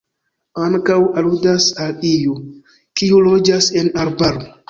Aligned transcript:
Ankaŭ 0.67 0.95
aludas 1.21 1.67
al 1.83 2.01
iu, 2.13 2.39
kiu 3.01 3.23
loĝas 3.27 3.71
en 3.83 3.93
arbaro. 4.07 4.49